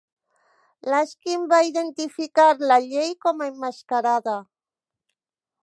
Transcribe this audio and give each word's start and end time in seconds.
Laskin 0.93 1.43
va 1.51 1.59
identificar 1.67 2.47
la 2.71 2.79
llei 2.87 3.13
com 3.27 3.45
a 3.47 3.51
emmascarada. 3.53 4.35